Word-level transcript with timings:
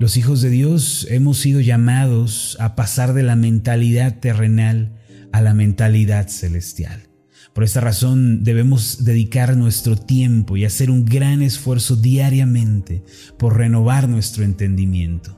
Los 0.00 0.16
hijos 0.16 0.42
de 0.42 0.50
Dios 0.50 1.08
hemos 1.10 1.38
sido 1.38 1.60
llamados 1.60 2.56
a 2.60 2.76
pasar 2.76 3.14
de 3.14 3.24
la 3.24 3.34
mentalidad 3.34 4.20
terrenal 4.20 4.96
a 5.32 5.42
la 5.42 5.54
mentalidad 5.54 6.28
celestial. 6.28 7.08
Por 7.52 7.64
esta 7.64 7.80
razón 7.80 8.44
debemos 8.44 9.04
dedicar 9.04 9.56
nuestro 9.56 9.96
tiempo 9.96 10.56
y 10.56 10.64
hacer 10.64 10.92
un 10.92 11.04
gran 11.04 11.42
esfuerzo 11.42 11.96
diariamente 11.96 13.02
por 13.38 13.56
renovar 13.56 14.08
nuestro 14.08 14.44
entendimiento. 14.44 15.36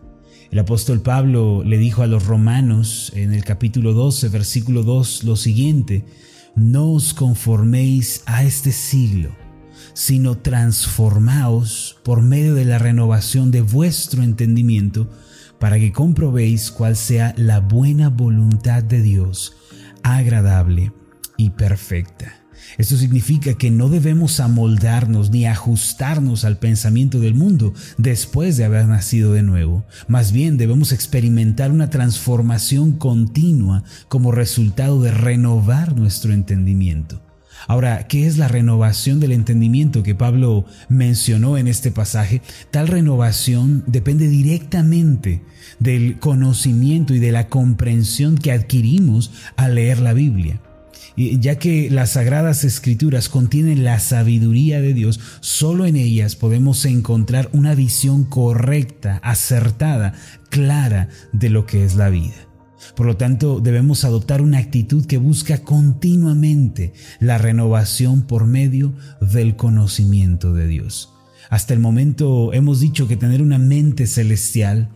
El 0.50 0.58
apóstol 0.58 1.00
Pablo 1.00 1.64
le 1.64 1.78
dijo 1.78 2.02
a 2.02 2.06
los 2.06 2.26
romanos 2.26 3.12
en 3.16 3.32
el 3.32 3.44
capítulo 3.44 3.94
12, 3.94 4.28
versículo 4.28 4.82
2, 4.82 5.24
lo 5.24 5.36
siguiente, 5.36 6.04
no 6.54 6.92
os 6.92 7.14
conforméis 7.14 8.22
a 8.26 8.44
este 8.44 8.72
siglo, 8.72 9.34
sino 9.94 10.38
transformaos 10.38 11.98
por 12.04 12.22
medio 12.22 12.54
de 12.54 12.64
la 12.64 12.78
renovación 12.78 13.50
de 13.50 13.62
vuestro 13.62 14.22
entendimiento, 14.22 15.10
para 15.58 15.78
que 15.78 15.92
comprobéis 15.92 16.70
cuál 16.70 16.96
sea 16.96 17.34
la 17.36 17.60
buena 17.60 18.08
voluntad 18.08 18.82
de 18.82 19.02
Dios, 19.02 19.56
agradable 20.02 20.92
y 21.36 21.50
perfecta. 21.50 22.40
Esto 22.78 22.96
significa 22.96 23.54
que 23.54 23.70
no 23.70 23.88
debemos 23.88 24.40
amoldarnos 24.40 25.30
ni 25.30 25.46
ajustarnos 25.46 26.44
al 26.44 26.58
pensamiento 26.58 27.18
del 27.18 27.34
mundo 27.34 27.74
después 27.98 28.56
de 28.56 28.64
haber 28.64 28.86
nacido 28.86 29.32
de 29.32 29.42
nuevo. 29.42 29.84
Más 30.08 30.32
bien 30.32 30.56
debemos 30.56 30.92
experimentar 30.92 31.72
una 31.72 31.90
transformación 31.90 32.92
continua 32.92 33.82
como 34.08 34.32
resultado 34.32 35.02
de 35.02 35.10
renovar 35.10 35.96
nuestro 35.96 36.32
entendimiento. 36.32 37.22
Ahora, 37.66 38.06
¿qué 38.06 38.26
es 38.26 38.38
la 38.38 38.48
renovación 38.48 39.20
del 39.20 39.32
entendimiento 39.32 40.02
que 40.02 40.14
Pablo 40.14 40.64
mencionó 40.88 41.56
en 41.56 41.68
este 41.68 41.90
pasaje? 41.90 42.42
Tal 42.70 42.88
renovación 42.88 43.84
depende 43.86 44.28
directamente 44.28 45.42
del 45.78 46.18
conocimiento 46.18 47.14
y 47.14 47.18
de 47.18 47.32
la 47.32 47.48
comprensión 47.48 48.36
que 48.38 48.52
adquirimos 48.52 49.32
al 49.56 49.74
leer 49.76 50.00
la 50.00 50.12
Biblia 50.12 50.60
ya 51.16 51.58
que 51.58 51.90
las 51.90 52.10
sagradas 52.10 52.64
escrituras 52.64 53.28
contienen 53.28 53.84
la 53.84 53.98
sabiduría 53.98 54.80
de 54.80 54.94
Dios, 54.94 55.20
solo 55.40 55.84
en 55.86 55.96
ellas 55.96 56.36
podemos 56.36 56.84
encontrar 56.84 57.50
una 57.52 57.74
visión 57.74 58.24
correcta, 58.24 59.20
acertada, 59.22 60.14
clara 60.48 61.08
de 61.32 61.50
lo 61.50 61.66
que 61.66 61.84
es 61.84 61.94
la 61.94 62.08
vida. 62.08 62.49
Por 62.94 63.06
lo 63.06 63.16
tanto, 63.16 63.60
debemos 63.60 64.04
adoptar 64.04 64.42
una 64.42 64.58
actitud 64.58 65.06
que 65.06 65.18
busca 65.18 65.58
continuamente 65.58 66.92
la 67.18 67.38
renovación 67.38 68.22
por 68.22 68.46
medio 68.46 68.92
del 69.20 69.56
conocimiento 69.56 70.54
de 70.54 70.66
Dios. 70.66 71.12
Hasta 71.48 71.74
el 71.74 71.80
momento 71.80 72.52
hemos 72.52 72.80
dicho 72.80 73.08
que 73.08 73.16
tener 73.16 73.42
una 73.42 73.58
mente 73.58 74.06
celestial 74.06 74.88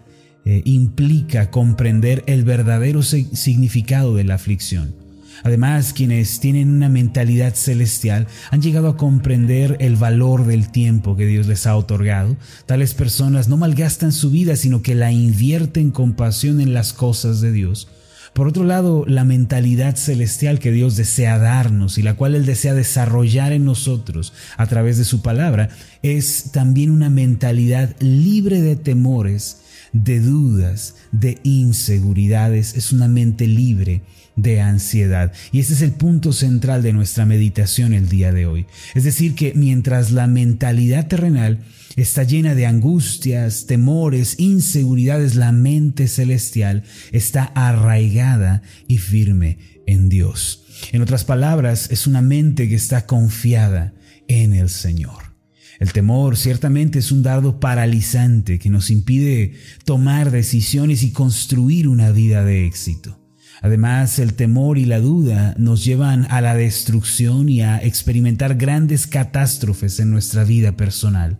eh, 0.44 0.62
implica 0.64 1.50
comprender 1.50 2.22
el 2.26 2.44
verdadero 2.44 3.02
significado 3.02 4.14
de 4.14 4.24
la 4.24 4.34
aflicción. 4.34 5.03
Además, 5.42 5.92
quienes 5.92 6.40
tienen 6.40 6.70
una 6.70 6.88
mentalidad 6.88 7.54
celestial 7.54 8.26
han 8.50 8.62
llegado 8.62 8.88
a 8.88 8.96
comprender 8.96 9.76
el 9.80 9.96
valor 9.96 10.46
del 10.46 10.70
tiempo 10.70 11.16
que 11.16 11.26
Dios 11.26 11.46
les 11.46 11.66
ha 11.66 11.76
otorgado. 11.76 12.36
Tales 12.66 12.94
personas 12.94 13.48
no 13.48 13.56
malgastan 13.56 14.12
su 14.12 14.30
vida, 14.30 14.56
sino 14.56 14.82
que 14.82 14.94
la 14.94 15.12
invierten 15.12 15.90
con 15.90 16.14
pasión 16.14 16.60
en 16.60 16.72
las 16.72 16.92
cosas 16.92 17.40
de 17.40 17.52
Dios. 17.52 17.88
Por 18.34 18.48
otro 18.48 18.64
lado, 18.64 19.04
la 19.06 19.24
mentalidad 19.24 19.94
celestial 19.94 20.58
que 20.58 20.72
Dios 20.72 20.96
desea 20.96 21.38
darnos 21.38 21.98
y 21.98 22.02
la 22.02 22.14
cual 22.14 22.34
Él 22.34 22.44
desea 22.44 22.74
desarrollar 22.74 23.52
en 23.52 23.64
nosotros 23.64 24.32
a 24.56 24.66
través 24.66 24.98
de 24.98 25.04
su 25.04 25.22
palabra 25.22 25.68
es 26.02 26.50
también 26.50 26.90
una 26.90 27.10
mentalidad 27.10 27.94
libre 28.00 28.60
de 28.60 28.74
temores, 28.74 29.58
de 29.92 30.18
dudas, 30.18 30.96
de 31.12 31.38
inseguridades. 31.44 32.74
Es 32.74 32.92
una 32.92 33.06
mente 33.06 33.46
libre 33.46 34.02
de 34.36 34.60
ansiedad. 34.60 35.32
Y 35.52 35.60
ese 35.60 35.74
es 35.74 35.82
el 35.82 35.92
punto 35.92 36.32
central 36.32 36.82
de 36.82 36.92
nuestra 36.92 37.26
meditación 37.26 37.92
el 37.92 38.08
día 38.08 38.32
de 38.32 38.46
hoy. 38.46 38.66
Es 38.94 39.04
decir, 39.04 39.34
que 39.34 39.52
mientras 39.54 40.10
la 40.10 40.26
mentalidad 40.26 41.06
terrenal 41.06 41.60
está 41.96 42.24
llena 42.24 42.54
de 42.54 42.66
angustias, 42.66 43.66
temores, 43.66 44.36
inseguridades, 44.38 45.36
la 45.36 45.52
mente 45.52 46.08
celestial 46.08 46.82
está 47.12 47.44
arraigada 47.54 48.62
y 48.88 48.98
firme 48.98 49.58
en 49.86 50.08
Dios. 50.08 50.64
En 50.92 51.02
otras 51.02 51.24
palabras, 51.24 51.90
es 51.90 52.06
una 52.06 52.22
mente 52.22 52.68
que 52.68 52.74
está 52.74 53.06
confiada 53.06 53.94
en 54.28 54.54
el 54.54 54.68
Señor. 54.68 55.34
El 55.80 55.92
temor 55.92 56.36
ciertamente 56.36 57.00
es 57.00 57.10
un 57.10 57.22
dardo 57.22 57.58
paralizante 57.58 58.58
que 58.58 58.70
nos 58.70 58.90
impide 58.90 59.54
tomar 59.84 60.30
decisiones 60.30 61.02
y 61.02 61.10
construir 61.10 61.88
una 61.88 62.10
vida 62.10 62.44
de 62.44 62.66
éxito. 62.66 63.23
Además, 63.64 64.18
el 64.18 64.34
temor 64.34 64.76
y 64.76 64.84
la 64.84 65.00
duda 65.00 65.54
nos 65.56 65.86
llevan 65.86 66.26
a 66.28 66.42
la 66.42 66.54
destrucción 66.54 67.48
y 67.48 67.62
a 67.62 67.78
experimentar 67.82 68.56
grandes 68.56 69.06
catástrofes 69.06 70.00
en 70.00 70.10
nuestra 70.10 70.44
vida 70.44 70.72
personal. 70.72 71.38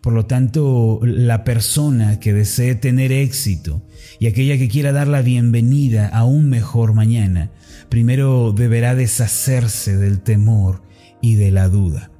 Por 0.00 0.12
lo 0.12 0.26
tanto, 0.26 1.00
la 1.02 1.42
persona 1.42 2.20
que 2.20 2.32
desee 2.32 2.76
tener 2.76 3.10
éxito 3.10 3.82
y 4.20 4.28
aquella 4.28 4.58
que 4.58 4.68
quiera 4.68 4.92
dar 4.92 5.08
la 5.08 5.22
bienvenida 5.22 6.06
a 6.06 6.24
un 6.24 6.48
mejor 6.48 6.94
mañana, 6.94 7.50
primero 7.88 8.52
deberá 8.52 8.94
deshacerse 8.94 9.96
del 9.96 10.20
temor 10.20 10.82
y 11.20 11.34
de 11.34 11.50
la 11.50 11.68
duda. 11.68 12.12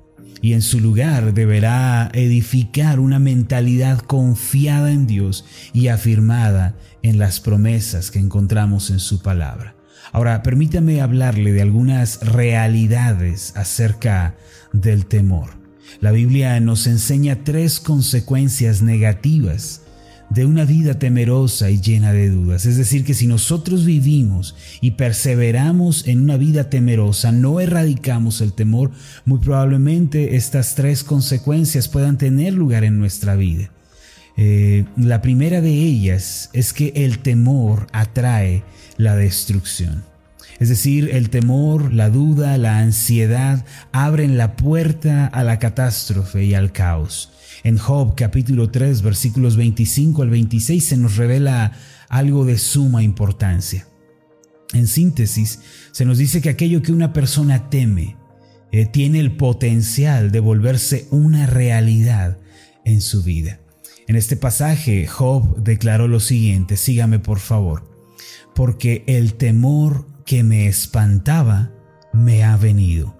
Y 0.46 0.52
en 0.52 0.62
su 0.62 0.78
lugar 0.78 1.34
deberá 1.34 2.08
edificar 2.12 3.00
una 3.00 3.18
mentalidad 3.18 3.98
confiada 3.98 4.92
en 4.92 5.08
Dios 5.08 5.44
y 5.72 5.88
afirmada 5.88 6.76
en 7.02 7.18
las 7.18 7.40
promesas 7.40 8.12
que 8.12 8.20
encontramos 8.20 8.90
en 8.90 9.00
su 9.00 9.22
palabra. 9.22 9.74
Ahora, 10.12 10.44
permítame 10.44 11.00
hablarle 11.00 11.50
de 11.50 11.62
algunas 11.62 12.20
realidades 12.20 13.56
acerca 13.56 14.36
del 14.72 15.06
temor. 15.06 15.54
La 15.98 16.12
Biblia 16.12 16.60
nos 16.60 16.86
enseña 16.86 17.42
tres 17.42 17.80
consecuencias 17.80 18.82
negativas 18.82 19.82
de 20.30 20.44
una 20.44 20.64
vida 20.64 20.98
temerosa 20.98 21.70
y 21.70 21.80
llena 21.80 22.12
de 22.12 22.30
dudas. 22.30 22.66
Es 22.66 22.76
decir, 22.76 23.04
que 23.04 23.14
si 23.14 23.26
nosotros 23.26 23.84
vivimos 23.84 24.54
y 24.80 24.92
perseveramos 24.92 26.06
en 26.06 26.20
una 26.20 26.36
vida 26.36 26.68
temerosa, 26.68 27.32
no 27.32 27.60
erradicamos 27.60 28.40
el 28.40 28.52
temor, 28.52 28.90
muy 29.24 29.38
probablemente 29.38 30.36
estas 30.36 30.74
tres 30.74 31.04
consecuencias 31.04 31.88
puedan 31.88 32.18
tener 32.18 32.54
lugar 32.54 32.84
en 32.84 32.98
nuestra 32.98 33.36
vida. 33.36 33.70
Eh, 34.36 34.84
la 34.96 35.22
primera 35.22 35.60
de 35.60 35.72
ellas 35.72 36.50
es 36.52 36.72
que 36.72 36.92
el 36.94 37.20
temor 37.20 37.86
atrae 37.92 38.64
la 38.98 39.16
destrucción. 39.16 40.15
Es 40.58 40.68
decir, 40.68 41.10
el 41.12 41.30
temor, 41.30 41.92
la 41.92 42.08
duda, 42.08 42.56
la 42.56 42.78
ansiedad 42.78 43.64
abren 43.92 44.38
la 44.38 44.56
puerta 44.56 45.26
a 45.26 45.44
la 45.44 45.58
catástrofe 45.58 46.44
y 46.44 46.54
al 46.54 46.72
caos. 46.72 47.30
En 47.62 47.78
Job 47.78 48.14
capítulo 48.16 48.70
3 48.70 49.02
versículos 49.02 49.56
25 49.56 50.22
al 50.22 50.30
26 50.30 50.84
se 50.84 50.96
nos 50.96 51.16
revela 51.16 51.72
algo 52.08 52.44
de 52.44 52.58
suma 52.58 53.02
importancia. 53.02 53.86
En 54.72 54.86
síntesis, 54.86 55.60
se 55.92 56.04
nos 56.04 56.18
dice 56.18 56.40
que 56.40 56.48
aquello 56.48 56.82
que 56.82 56.92
una 56.92 57.12
persona 57.12 57.70
teme 57.70 58.16
eh, 58.72 58.86
tiene 58.86 59.20
el 59.20 59.36
potencial 59.36 60.30
de 60.32 60.40
volverse 60.40 61.06
una 61.10 61.46
realidad 61.46 62.38
en 62.84 63.00
su 63.00 63.22
vida. 63.22 63.60
En 64.08 64.16
este 64.16 64.36
pasaje, 64.36 65.06
Job 65.06 65.62
declaró 65.62 66.08
lo 66.08 66.20
siguiente, 66.20 66.76
sígame 66.76 67.18
por 67.18 67.40
favor, 67.40 67.90
porque 68.54 69.04
el 69.06 69.34
temor 69.34 70.06
que 70.26 70.42
me 70.42 70.66
espantaba 70.66 71.70
me 72.12 72.44
ha 72.44 72.56
venido 72.56 73.16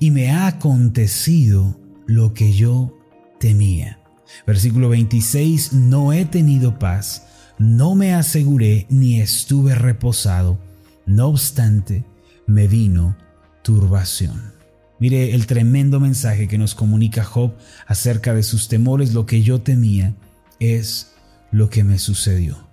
y 0.00 0.10
me 0.10 0.30
ha 0.30 0.46
acontecido 0.46 1.78
lo 2.06 2.34
que 2.34 2.52
yo 2.52 2.98
temía. 3.38 4.00
Versículo 4.46 4.88
26, 4.88 5.74
no 5.74 6.12
he 6.12 6.24
tenido 6.24 6.78
paz, 6.78 7.26
no 7.58 7.94
me 7.94 8.14
aseguré 8.14 8.86
ni 8.88 9.20
estuve 9.20 9.74
reposado, 9.74 10.58
no 11.04 11.28
obstante, 11.28 12.04
me 12.46 12.66
vino 12.66 13.16
turbación. 13.62 14.54
Mire 14.98 15.34
el 15.34 15.46
tremendo 15.46 16.00
mensaje 16.00 16.48
que 16.48 16.58
nos 16.58 16.74
comunica 16.74 17.22
Job 17.22 17.52
acerca 17.86 18.32
de 18.32 18.42
sus 18.42 18.68
temores, 18.68 19.12
lo 19.12 19.26
que 19.26 19.42
yo 19.42 19.60
temía 19.60 20.14
es 20.58 21.12
lo 21.50 21.68
que 21.68 21.84
me 21.84 21.98
sucedió. 21.98 22.66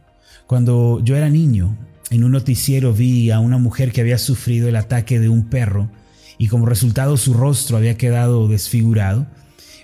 Cuando 0.48 1.02
yo 1.04 1.18
era 1.18 1.30
niño, 1.30 1.78
en 2.10 2.24
un 2.24 2.32
noticiero 2.32 2.94
vi 2.94 3.32
a 3.32 3.40
una 3.40 3.58
mujer 3.58 3.92
que 3.92 4.02
había 4.02 4.18
sufrido 4.18 4.68
el 4.68 4.76
ataque 4.76 5.20
de 5.20 5.30
un 5.30 5.50
perro 5.50 5.90
y 6.38 6.48
como 6.48 6.66
resultado 6.66 7.18
su 7.18 7.34
rostro 7.34 7.78
había 7.78 7.98
quedado 7.98 8.48
desfigurado. 8.48 9.28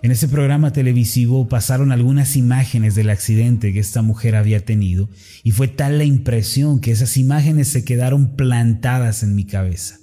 En 0.02 0.12
ese 0.12 0.28
programa 0.28 0.72
televisivo 0.72 1.48
pasaron 1.48 1.92
algunas 1.92 2.36
imágenes 2.36 2.96
del 2.96 3.10
accidente 3.10 3.74
que 3.74 3.80
esta 3.80 4.02
mujer 4.02 4.36
había 4.36 4.64
tenido 4.64 5.10
y 5.44 5.52
fue 5.52 5.68
tal 5.68 5.98
la 5.98 6.06
impresión 6.06 6.80
que 6.80 6.92
esas 6.92 7.18
imágenes 7.18 7.68
se 7.68 7.84
quedaron 7.84 8.36
plantadas 8.36 9.24
en 9.24 9.36
mi 9.36 9.46
cabeza. 9.46 10.00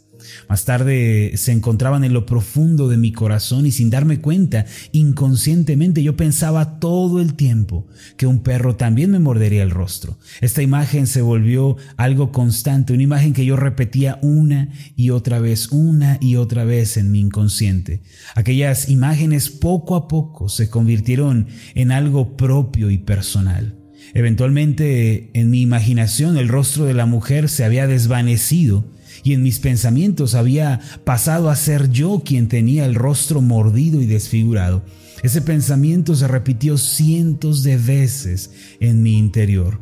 Más 0.48 0.64
tarde 0.64 1.32
se 1.36 1.52
encontraban 1.52 2.04
en 2.04 2.12
lo 2.12 2.26
profundo 2.26 2.88
de 2.88 2.96
mi 2.96 3.12
corazón 3.12 3.66
y 3.66 3.72
sin 3.72 3.90
darme 3.90 4.20
cuenta, 4.20 4.66
inconscientemente 4.92 6.02
yo 6.02 6.16
pensaba 6.16 6.78
todo 6.78 7.20
el 7.20 7.34
tiempo 7.34 7.86
que 8.16 8.26
un 8.26 8.40
perro 8.40 8.76
también 8.76 9.10
me 9.10 9.18
mordería 9.18 9.62
el 9.62 9.70
rostro. 9.70 10.18
Esta 10.40 10.62
imagen 10.62 11.06
se 11.06 11.22
volvió 11.22 11.76
algo 11.96 12.32
constante, 12.32 12.92
una 12.92 13.02
imagen 13.02 13.32
que 13.32 13.44
yo 13.44 13.56
repetía 13.56 14.18
una 14.22 14.70
y 14.96 15.10
otra 15.10 15.38
vez, 15.40 15.68
una 15.70 16.18
y 16.20 16.36
otra 16.36 16.64
vez 16.64 16.96
en 16.96 17.10
mi 17.10 17.20
inconsciente. 17.20 18.02
Aquellas 18.34 18.88
imágenes 18.88 19.50
poco 19.50 19.96
a 19.96 20.08
poco 20.08 20.48
se 20.48 20.70
convirtieron 20.70 21.48
en 21.74 21.92
algo 21.92 22.36
propio 22.36 22.90
y 22.90 22.98
personal. 22.98 23.74
Eventualmente 24.14 25.30
en 25.34 25.50
mi 25.50 25.62
imaginación 25.62 26.36
el 26.36 26.48
rostro 26.48 26.84
de 26.84 26.94
la 26.94 27.06
mujer 27.06 27.48
se 27.48 27.64
había 27.64 27.86
desvanecido 27.86 28.84
y 29.22 29.32
en 29.32 29.42
mis 29.42 29.58
pensamientos 29.58 30.34
había 30.34 30.80
pasado 31.04 31.50
a 31.50 31.56
ser 31.56 31.90
yo 31.90 32.22
quien 32.24 32.48
tenía 32.48 32.84
el 32.84 32.94
rostro 32.94 33.42
mordido 33.42 34.00
y 34.00 34.06
desfigurado. 34.06 34.82
Ese 35.22 35.40
pensamiento 35.40 36.14
se 36.14 36.28
repitió 36.28 36.78
cientos 36.78 37.62
de 37.62 37.78
veces 37.78 38.50
en 38.80 39.02
mi 39.02 39.18
interior. 39.18 39.80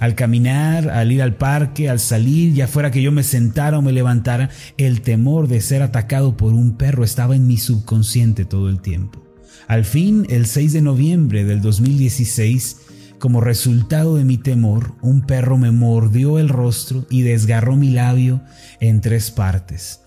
Al 0.00 0.14
caminar, 0.14 0.90
al 0.90 1.12
ir 1.12 1.22
al 1.22 1.36
parque, 1.36 1.88
al 1.88 2.00
salir, 2.00 2.52
ya 2.52 2.66
fuera 2.66 2.90
que 2.90 3.02
yo 3.02 3.12
me 3.12 3.22
sentara 3.22 3.78
o 3.78 3.82
me 3.82 3.92
levantara, 3.92 4.50
el 4.76 5.02
temor 5.02 5.48
de 5.48 5.60
ser 5.60 5.82
atacado 5.82 6.36
por 6.36 6.52
un 6.52 6.76
perro 6.76 7.04
estaba 7.04 7.36
en 7.36 7.46
mi 7.46 7.56
subconsciente 7.56 8.44
todo 8.44 8.68
el 8.68 8.80
tiempo. 8.80 9.22
Al 9.66 9.84
fin, 9.84 10.26
el 10.28 10.46
6 10.46 10.74
de 10.74 10.82
noviembre 10.82 11.44
del 11.44 11.60
2016, 11.60 12.76
como 13.24 13.40
resultado 13.40 14.16
de 14.16 14.24
mi 14.26 14.36
temor, 14.36 14.96
un 15.00 15.22
perro 15.22 15.56
me 15.56 15.70
mordió 15.70 16.38
el 16.38 16.50
rostro 16.50 17.06
y 17.08 17.22
desgarró 17.22 17.74
mi 17.74 17.88
labio 17.88 18.42
en 18.80 19.00
tres 19.00 19.30
partes. 19.30 20.02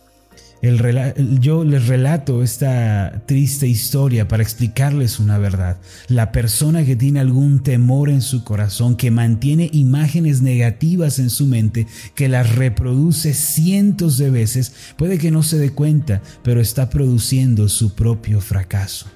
yo 0.62 1.64
les 1.64 1.88
relato 1.88 2.44
esta 2.44 3.24
triste 3.25 3.66
historia 3.66 4.28
para 4.28 4.44
explicarles 4.44 5.19
una 5.19 5.40
verdad. 5.40 5.78
La 6.10 6.31
persona 6.31 6.86
que 6.86 6.96
tiene 6.96 7.19
algún 7.19 7.64
temor 7.64 8.12
en 8.12 8.22
su 8.22 8.44
corazón, 8.44 8.96
que 8.96 9.10
mantiene 9.10 9.72
imágenes 9.74 10.44
negativas 10.44 11.18
en 11.18 11.31
su 11.31 11.48
mente, 11.48 11.88
que 12.14 12.30
las 12.30 12.56
reproduce 12.56 13.34
cientos 13.34 14.19
de 14.19 14.30
veces, 14.30 14.74
puede 14.96 15.18
que 15.18 15.31
no 15.31 15.42
se 15.42 15.58
dé 15.58 15.72
cuenta, 15.72 16.22
pero 16.44 16.62
está 16.62 16.92
produciendo 16.92 17.68
su 17.68 17.96
propio 17.96 18.42
fracaso. 18.42 19.08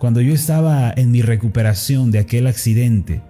Cuando 0.00 0.20
yo 0.20 0.34
estaba 0.34 0.92
en 0.96 1.12
mi 1.12 1.22
recuperación 1.22 2.10
de 2.10 2.18
aquel 2.18 2.48
accidente, 2.48 3.22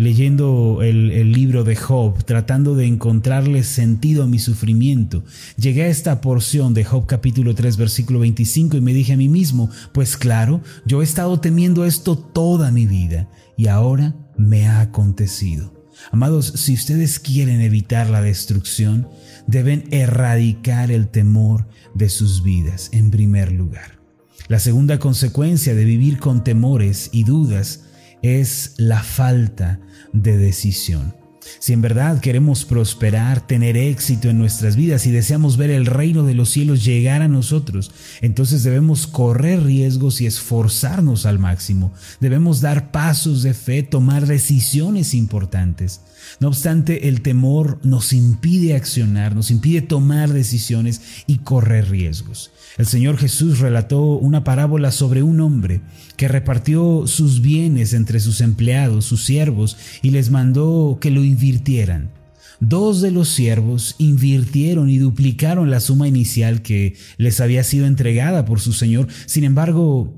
leyendo 0.00 0.78
el, 0.82 1.30
libro 1.30 1.62
de 1.62 1.76
Job, 1.76 2.24
tratando 2.24 2.74
de 2.74 2.86
encontrarle 2.86 3.62
sentido 3.62 4.22
a 4.22 4.26
mi 4.26 4.38
sufrimiento, 4.38 5.22
llegué 5.58 5.82
a 5.82 5.88
esta 5.88 6.22
porción 6.22 6.72
de 6.72 6.84
Job 6.84 7.04
capítulo 7.06 7.54
3 7.54 7.76
versículo 7.76 8.18
25 8.20 8.78
y 8.78 8.80
me 8.80 8.94
dije 8.94 9.12
a 9.12 9.18
mí 9.18 9.28
mismo, 9.28 9.68
pues 9.92 10.16
claro, 10.16 10.62
yo 10.86 11.02
he 11.02 11.04
estado 11.04 11.38
temiendo 11.40 11.84
esto 11.84 12.16
toda 12.16 12.70
mi 12.70 12.86
vida 12.86 13.28
y 13.58 13.66
ahora 13.66 14.16
me 14.38 14.66
ha 14.66 14.80
acontecido. 14.80 15.86
Amados, 16.10 16.46
si 16.56 16.72
ustedes 16.72 17.20
quieren 17.20 17.60
evitar 17.60 18.08
la 18.08 18.22
destrucción, 18.22 19.06
deben 19.46 19.84
erradicar 19.90 20.90
el 20.90 21.08
temor 21.08 21.68
de 21.94 22.08
sus 22.08 22.42
vidas 22.42 22.88
en 22.94 23.10
primer 23.10 23.52
lugar. 23.52 24.00
La 24.48 24.60
segunda 24.60 24.98
consecuencia 24.98 25.74
de 25.74 25.84
vivir 25.84 26.18
con 26.18 26.42
temores 26.42 27.10
y 27.12 27.24
dudas 27.24 27.82
es 28.22 28.74
la 28.76 29.02
falta 29.02 29.80
de 30.12 30.36
decisión. 30.36 31.20
Si 31.58 31.72
en 31.72 31.82
verdad 31.82 32.20
queremos 32.20 32.64
prosperar, 32.64 33.46
tener 33.46 33.76
éxito 33.76 34.28
en 34.28 34.38
nuestras 34.38 34.76
vidas 34.76 35.06
y 35.06 35.10
deseamos 35.10 35.56
ver 35.56 35.70
el 35.70 35.86
reino 35.86 36.24
de 36.24 36.34
los 36.34 36.50
cielos 36.50 36.84
llegar 36.84 37.22
a 37.22 37.28
nosotros, 37.28 37.90
entonces 38.20 38.62
debemos 38.62 39.06
correr 39.06 39.64
riesgos 39.64 40.20
y 40.20 40.26
esforzarnos 40.26 41.26
al 41.26 41.38
máximo. 41.38 41.92
Debemos 42.20 42.60
dar 42.60 42.92
pasos 42.92 43.42
de 43.42 43.54
fe, 43.54 43.82
tomar 43.82 44.26
decisiones 44.26 45.14
importantes. 45.14 46.02
No 46.38 46.48
obstante, 46.48 47.08
el 47.08 47.22
temor 47.22 47.80
nos 47.82 48.12
impide 48.12 48.74
accionar, 48.74 49.34
nos 49.34 49.50
impide 49.50 49.82
tomar 49.82 50.32
decisiones 50.32 51.00
y 51.26 51.38
correr 51.38 51.90
riesgos. 51.90 52.52
El 52.78 52.86
Señor 52.86 53.16
Jesús 53.18 53.58
relató 53.58 54.02
una 54.02 54.44
parábola 54.44 54.92
sobre 54.92 55.22
un 55.22 55.40
hombre 55.40 55.80
que 56.16 56.28
repartió 56.28 57.06
sus 57.06 57.40
bienes 57.40 57.92
entre 57.92 58.20
sus 58.20 58.40
empleados, 58.40 59.04
sus 59.04 59.24
siervos, 59.24 59.76
y 60.02 60.10
les 60.10 60.30
mandó 60.30 60.98
que 61.00 61.10
lo 61.10 61.24
invirtieran. 61.24 62.12
Dos 62.60 63.00
de 63.00 63.10
los 63.10 63.28
siervos 63.28 63.96
invirtieron 63.98 64.90
y 64.90 64.98
duplicaron 64.98 65.70
la 65.70 65.80
suma 65.80 66.06
inicial 66.06 66.62
que 66.62 66.96
les 67.16 67.40
había 67.40 67.64
sido 67.64 67.86
entregada 67.86 68.44
por 68.44 68.60
su 68.60 68.72
Señor. 68.72 69.08
Sin 69.26 69.44
embargo, 69.44 70.14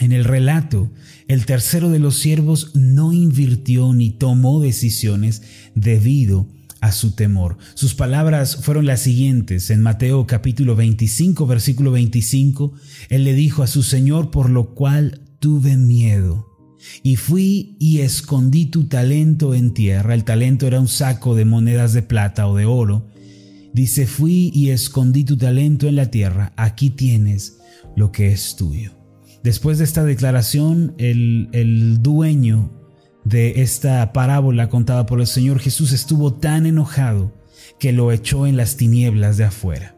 en 0.00 0.12
el 0.12 0.24
relato, 0.24 0.90
el 1.28 1.46
tercero 1.46 1.90
de 1.90 2.00
los 2.00 2.16
siervos 2.16 2.72
no 2.74 3.12
invirtió 3.12 3.92
ni 3.92 4.10
tomó 4.10 4.60
decisiones 4.60 5.42
debido 5.74 6.48
a 6.50 6.59
su 6.92 7.12
temor. 7.12 7.58
Sus 7.74 7.94
palabras 7.94 8.56
fueron 8.56 8.86
las 8.86 9.00
siguientes. 9.00 9.70
En 9.70 9.82
Mateo 9.82 10.26
capítulo 10.26 10.74
25, 10.74 11.46
versículo 11.46 11.92
25, 11.92 12.72
Él 13.10 13.24
le 13.24 13.34
dijo 13.34 13.62
a 13.62 13.66
su 13.66 13.82
Señor, 13.82 14.30
por 14.30 14.50
lo 14.50 14.74
cual 14.74 15.20
tuve 15.38 15.76
miedo. 15.76 16.46
Y 17.02 17.16
fui 17.16 17.76
y 17.78 18.00
escondí 18.00 18.66
tu 18.66 18.84
talento 18.84 19.54
en 19.54 19.74
tierra. 19.74 20.14
El 20.14 20.24
talento 20.24 20.66
era 20.66 20.80
un 20.80 20.88
saco 20.88 21.34
de 21.34 21.44
monedas 21.44 21.92
de 21.92 22.02
plata 22.02 22.46
o 22.46 22.56
de 22.56 22.64
oro. 22.64 23.06
Dice, 23.74 24.06
fui 24.06 24.50
y 24.54 24.70
escondí 24.70 25.24
tu 25.24 25.36
talento 25.36 25.86
en 25.86 25.96
la 25.96 26.10
tierra. 26.10 26.52
Aquí 26.56 26.90
tienes 26.90 27.58
lo 27.96 28.10
que 28.10 28.32
es 28.32 28.56
tuyo. 28.56 28.92
Después 29.44 29.78
de 29.78 29.84
esta 29.84 30.04
declaración, 30.04 30.94
el, 30.98 31.48
el 31.52 32.02
dueño 32.02 32.79
de 33.24 33.62
esta 33.62 34.12
parábola 34.12 34.68
contada 34.68 35.06
por 35.06 35.20
el 35.20 35.26
Señor 35.26 35.60
Jesús 35.60 35.92
estuvo 35.92 36.34
tan 36.34 36.66
enojado 36.66 37.32
que 37.78 37.92
lo 37.92 38.12
echó 38.12 38.46
en 38.46 38.56
las 38.56 38.76
tinieblas 38.76 39.36
de 39.36 39.44
afuera. 39.44 39.96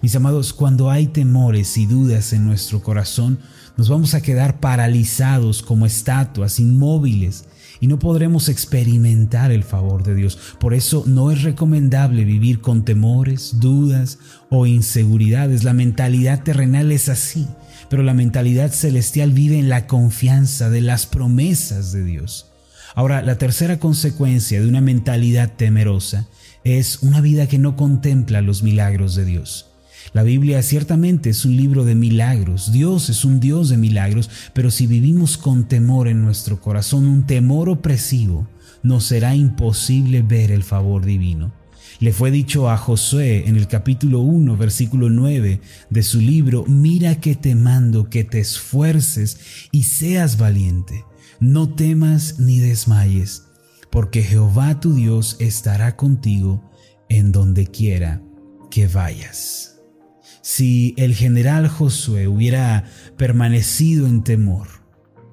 Mis 0.00 0.14
amados, 0.14 0.52
cuando 0.52 0.90
hay 0.90 1.06
temores 1.06 1.76
y 1.76 1.86
dudas 1.86 2.32
en 2.32 2.44
nuestro 2.44 2.82
corazón, 2.82 3.40
nos 3.76 3.88
vamos 3.88 4.14
a 4.14 4.20
quedar 4.20 4.60
paralizados 4.60 5.62
como 5.62 5.86
estatuas, 5.86 6.60
inmóviles, 6.60 7.46
y 7.80 7.88
no 7.88 7.98
podremos 7.98 8.48
experimentar 8.48 9.50
el 9.50 9.64
favor 9.64 10.04
de 10.04 10.14
Dios. 10.14 10.38
Por 10.60 10.72
eso 10.72 11.02
no 11.06 11.32
es 11.32 11.42
recomendable 11.42 12.24
vivir 12.24 12.60
con 12.60 12.84
temores, 12.84 13.58
dudas 13.58 14.18
o 14.50 14.66
inseguridades. 14.66 15.64
La 15.64 15.72
mentalidad 15.72 16.44
terrenal 16.44 16.92
es 16.92 17.08
así, 17.08 17.48
pero 17.90 18.04
la 18.04 18.14
mentalidad 18.14 18.70
celestial 18.70 19.32
vive 19.32 19.58
en 19.58 19.68
la 19.68 19.88
confianza 19.88 20.70
de 20.70 20.80
las 20.80 21.06
promesas 21.06 21.90
de 21.90 22.04
Dios. 22.04 22.52
Ahora, 22.94 23.22
la 23.22 23.38
tercera 23.38 23.78
consecuencia 23.78 24.60
de 24.60 24.68
una 24.68 24.80
mentalidad 24.80 25.52
temerosa 25.56 26.28
es 26.62 27.02
una 27.02 27.20
vida 27.20 27.46
que 27.46 27.58
no 27.58 27.76
contempla 27.76 28.42
los 28.42 28.62
milagros 28.62 29.14
de 29.14 29.24
Dios. 29.24 29.70
La 30.12 30.22
Biblia 30.22 30.62
ciertamente 30.62 31.30
es 31.30 31.46
un 31.46 31.56
libro 31.56 31.84
de 31.84 31.94
milagros, 31.94 32.70
Dios 32.70 33.08
es 33.08 33.24
un 33.24 33.40
Dios 33.40 33.70
de 33.70 33.78
milagros, 33.78 34.28
pero 34.52 34.70
si 34.70 34.86
vivimos 34.86 35.38
con 35.38 35.68
temor 35.68 36.06
en 36.06 36.22
nuestro 36.22 36.60
corazón, 36.60 37.06
un 37.06 37.24
temor 37.24 37.70
opresivo, 37.70 38.46
nos 38.82 39.04
será 39.04 39.34
imposible 39.34 40.20
ver 40.20 40.50
el 40.50 40.64
favor 40.64 41.04
divino. 41.04 41.52
Le 41.98 42.12
fue 42.12 42.30
dicho 42.30 42.68
a 42.68 42.76
Josué 42.76 43.48
en 43.48 43.56
el 43.56 43.68
capítulo 43.68 44.20
1, 44.20 44.56
versículo 44.56 45.08
9 45.08 45.60
de 45.88 46.02
su 46.02 46.20
libro, 46.20 46.64
mira 46.66 47.20
que 47.20 47.36
te 47.36 47.54
mando 47.54 48.10
que 48.10 48.24
te 48.24 48.40
esfuerces 48.40 49.38
y 49.70 49.84
seas 49.84 50.36
valiente, 50.36 51.04
no 51.42 51.68
temas 51.74 52.38
ni 52.38 52.60
desmayes, 52.60 53.48
porque 53.90 54.22
Jehová 54.22 54.78
tu 54.78 54.94
Dios 54.94 55.36
estará 55.40 55.96
contigo 55.96 56.70
en 57.08 57.32
donde 57.32 57.66
quiera 57.66 58.22
que 58.70 58.86
vayas. 58.86 59.80
Si 60.40 60.94
el 60.96 61.16
general 61.16 61.66
Josué 61.66 62.28
hubiera 62.28 62.84
permanecido 63.16 64.06
en 64.06 64.22
temor, 64.22 64.68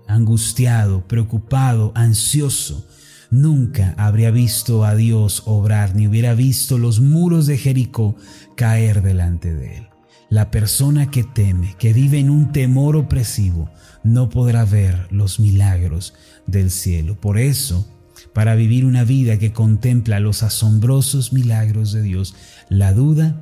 angustiado, 0.07 1.07
preocupado, 1.07 1.91
ansioso, 1.93 2.87
nunca 3.29 3.93
habría 3.95 4.31
visto 4.31 4.85
a 4.85 4.95
Dios 4.95 5.43
obrar 5.45 5.95
ni 5.95 6.07
hubiera 6.07 6.33
visto 6.33 6.79
los 6.79 7.01
muros 7.01 7.45
de 7.45 7.59
Jericó 7.59 8.15
caer 8.55 9.03
delante 9.03 9.53
de 9.53 9.77
él. 9.77 9.88
La 10.29 10.51
persona 10.51 11.09
que 11.09 11.23
teme, 11.23 11.75
que 11.79 11.93
vive 11.93 12.19
en 12.19 12.29
un 12.29 12.51
temor 12.51 12.95
opresivo, 12.95 13.69
no 14.03 14.29
podrá 14.29 14.63
ver 14.65 15.07
los 15.11 15.39
milagros 15.39 16.13
del 16.45 16.71
cielo. 16.71 17.19
Por 17.19 17.37
eso, 17.37 17.87
para 18.33 18.55
vivir 18.55 18.85
una 18.85 19.03
vida 19.03 19.39
que 19.39 19.53
contempla 19.53 20.19
los 20.19 20.43
asombrosos 20.43 21.33
milagros 21.33 21.91
de 21.91 22.03
Dios, 22.03 22.35
la 22.69 22.93
duda 22.93 23.35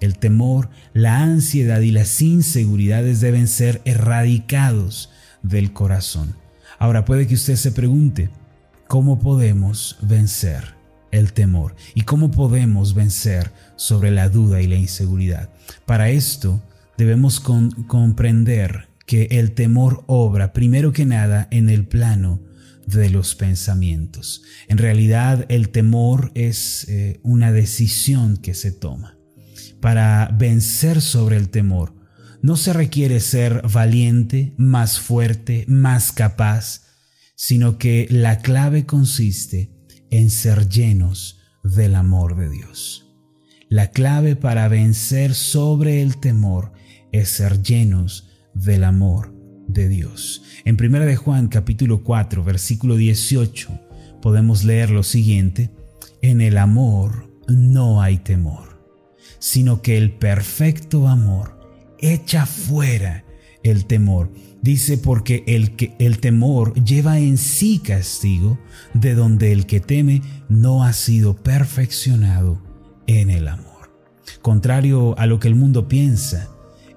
el 0.00 0.18
temor, 0.18 0.70
la 0.92 1.22
ansiedad 1.22 1.80
y 1.80 1.90
las 1.90 2.20
inseguridades 2.22 3.20
deben 3.20 3.48
ser 3.48 3.80
erradicados 3.84 5.10
del 5.42 5.72
corazón. 5.72 6.36
Ahora 6.78 7.04
puede 7.04 7.26
que 7.26 7.34
usted 7.34 7.56
se 7.56 7.72
pregunte, 7.72 8.30
¿cómo 8.86 9.18
podemos 9.18 9.98
vencer 10.02 10.77
el 11.10 11.32
temor 11.32 11.74
y 11.94 12.02
cómo 12.02 12.30
podemos 12.30 12.94
vencer 12.94 13.52
sobre 13.76 14.10
la 14.10 14.28
duda 14.28 14.60
y 14.60 14.66
la 14.66 14.76
inseguridad. 14.76 15.50
Para 15.86 16.10
esto 16.10 16.62
debemos 16.96 17.40
comprender 17.40 18.88
que 19.06 19.28
el 19.30 19.52
temor 19.52 20.04
obra 20.06 20.52
primero 20.52 20.92
que 20.92 21.06
nada 21.06 21.48
en 21.50 21.70
el 21.70 21.86
plano 21.86 22.42
de 22.86 23.10
los 23.10 23.34
pensamientos. 23.34 24.42
En 24.68 24.78
realidad 24.78 25.46
el 25.48 25.70
temor 25.70 26.30
es 26.34 26.86
eh, 26.88 27.20
una 27.22 27.52
decisión 27.52 28.36
que 28.36 28.54
se 28.54 28.72
toma. 28.72 29.18
Para 29.80 30.34
vencer 30.36 31.00
sobre 31.00 31.36
el 31.36 31.50
temor 31.50 31.94
no 32.42 32.56
se 32.56 32.72
requiere 32.72 33.20
ser 33.20 33.62
valiente, 33.72 34.54
más 34.56 35.00
fuerte, 35.00 35.64
más 35.68 36.12
capaz, 36.12 36.82
sino 37.34 37.78
que 37.78 38.06
la 38.10 38.38
clave 38.38 38.86
consiste 38.86 39.77
en 40.10 40.30
ser 40.30 40.68
llenos 40.68 41.40
del 41.62 41.94
amor 41.94 42.36
de 42.36 42.48
Dios. 42.48 43.06
La 43.68 43.90
clave 43.90 44.36
para 44.36 44.68
vencer 44.68 45.34
sobre 45.34 46.02
el 46.02 46.18
temor 46.18 46.72
es 47.12 47.28
ser 47.28 47.62
llenos 47.62 48.28
del 48.54 48.84
amor 48.84 49.34
de 49.66 49.88
Dios. 49.88 50.42
En 50.64 50.76
1 50.82 51.00
de 51.00 51.16
Juan 51.16 51.48
capítulo 51.48 52.02
4 52.02 52.42
versículo 52.42 52.96
18 52.96 53.68
podemos 54.22 54.64
leer 54.64 54.90
lo 54.90 55.02
siguiente, 55.02 55.70
en 56.22 56.40
el 56.40 56.58
amor 56.58 57.30
no 57.46 58.02
hay 58.02 58.18
temor, 58.18 58.82
sino 59.38 59.82
que 59.82 59.96
el 59.96 60.12
perfecto 60.12 61.08
amor 61.08 61.58
echa 61.98 62.46
fuera 62.46 63.24
el 63.62 63.84
temor. 63.86 64.30
Dice 64.62 64.98
porque 64.98 65.44
el, 65.46 65.76
que, 65.76 65.94
el 65.98 66.18
temor 66.18 66.74
lleva 66.82 67.18
en 67.18 67.38
sí 67.38 67.78
castigo, 67.78 68.58
de 68.94 69.14
donde 69.14 69.52
el 69.52 69.66
que 69.66 69.80
teme 69.80 70.22
no 70.48 70.84
ha 70.84 70.92
sido 70.92 71.36
perfeccionado 71.36 72.60
en 73.06 73.30
el 73.30 73.48
amor. 73.48 73.68
Contrario 74.42 75.18
a 75.18 75.26
lo 75.26 75.38
que 75.38 75.48
el 75.48 75.54
mundo 75.54 75.88
piensa, 75.88 76.48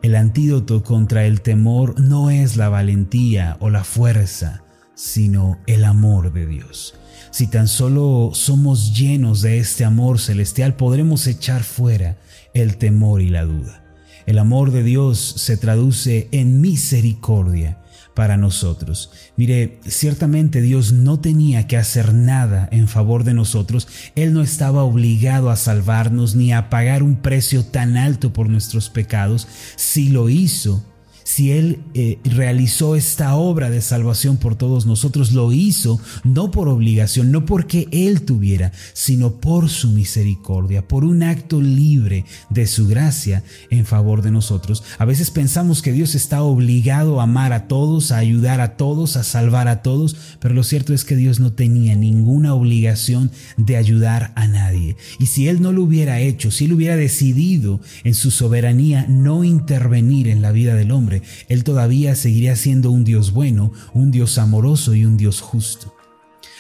el 0.01 0.15
antídoto 0.15 0.83
contra 0.83 1.25
el 1.25 1.41
temor 1.41 1.99
no 1.99 2.31
es 2.31 2.57
la 2.57 2.69
valentía 2.69 3.57
o 3.59 3.69
la 3.69 3.83
fuerza, 3.83 4.63
sino 4.95 5.59
el 5.67 5.83
amor 5.83 6.33
de 6.33 6.47
Dios. 6.47 6.95
Si 7.29 7.47
tan 7.47 7.67
solo 7.67 8.31
somos 8.33 8.97
llenos 8.97 9.41
de 9.41 9.59
este 9.59 9.85
amor 9.85 10.19
celestial, 10.19 10.75
podremos 10.75 11.27
echar 11.27 11.63
fuera 11.63 12.17
el 12.53 12.77
temor 12.77 13.21
y 13.21 13.29
la 13.29 13.45
duda. 13.45 13.83
El 14.25 14.37
amor 14.37 14.71
de 14.71 14.83
Dios 14.83 15.19
se 15.37 15.57
traduce 15.57 16.27
en 16.31 16.61
misericordia 16.61 17.81
para 18.13 18.37
nosotros. 18.37 19.11
Mire, 19.37 19.79
ciertamente 19.87 20.61
Dios 20.61 20.91
no 20.91 21.19
tenía 21.19 21.67
que 21.67 21.77
hacer 21.77 22.13
nada 22.13 22.67
en 22.71 22.87
favor 22.87 23.23
de 23.23 23.33
nosotros. 23.33 23.87
Él 24.15 24.33
no 24.33 24.41
estaba 24.41 24.83
obligado 24.83 25.49
a 25.49 25.55
salvarnos 25.55 26.35
ni 26.35 26.53
a 26.53 26.69
pagar 26.69 27.03
un 27.03 27.15
precio 27.15 27.63
tan 27.63 27.97
alto 27.97 28.33
por 28.33 28.49
nuestros 28.49 28.89
pecados. 28.89 29.47
Si 29.75 30.09
lo 30.09 30.29
hizo, 30.29 30.85
si 31.31 31.53
Él 31.53 31.79
eh, 31.93 32.19
realizó 32.25 32.97
esta 32.97 33.35
obra 33.35 33.69
de 33.69 33.79
salvación 33.79 34.35
por 34.35 34.57
todos 34.57 34.85
nosotros, 34.85 35.31
lo 35.31 35.53
hizo 35.53 36.01
no 36.25 36.51
por 36.51 36.67
obligación, 36.67 37.31
no 37.31 37.45
porque 37.45 37.87
Él 37.91 38.23
tuviera, 38.23 38.73
sino 38.91 39.39
por 39.39 39.69
su 39.69 39.91
misericordia, 39.91 40.85
por 40.89 41.05
un 41.05 41.23
acto 41.23 41.61
libre 41.61 42.25
de 42.49 42.67
su 42.67 42.85
gracia 42.85 43.45
en 43.69 43.85
favor 43.85 44.23
de 44.23 44.31
nosotros. 44.31 44.83
A 44.97 45.05
veces 45.05 45.31
pensamos 45.31 45.81
que 45.81 45.93
Dios 45.93 46.15
está 46.15 46.43
obligado 46.43 47.21
a 47.21 47.23
amar 47.23 47.53
a 47.53 47.69
todos, 47.69 48.11
a 48.11 48.17
ayudar 48.17 48.59
a 48.59 48.75
todos, 48.75 49.15
a 49.15 49.23
salvar 49.23 49.69
a 49.69 49.81
todos, 49.81 50.17
pero 50.41 50.53
lo 50.53 50.63
cierto 50.63 50.93
es 50.93 51.05
que 51.05 51.15
Dios 51.15 51.39
no 51.39 51.53
tenía 51.53 51.95
ninguna 51.95 52.53
obligación 52.53 53.31
de 53.55 53.77
ayudar 53.77 54.33
a 54.35 54.49
nadie. 54.49 54.97
Y 55.17 55.27
si 55.27 55.47
Él 55.47 55.61
no 55.61 55.71
lo 55.71 55.83
hubiera 55.83 56.19
hecho, 56.19 56.51
si 56.51 56.65
Él 56.65 56.73
hubiera 56.73 56.97
decidido 56.97 57.79
en 58.03 58.15
su 58.15 58.31
soberanía 58.31 59.05
no 59.07 59.45
intervenir 59.45 60.27
en 60.27 60.41
la 60.41 60.51
vida 60.51 60.75
del 60.75 60.91
hombre, 60.91 61.20
él 61.47 61.63
todavía 61.63 62.15
seguiría 62.15 62.55
siendo 62.55 62.91
un 62.91 63.03
Dios 63.03 63.31
bueno, 63.31 63.73
un 63.93 64.11
Dios 64.11 64.37
amoroso 64.37 64.95
y 64.95 65.05
un 65.05 65.17
Dios 65.17 65.41
justo. 65.41 65.95